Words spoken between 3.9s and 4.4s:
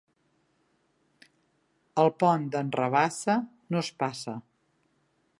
passa.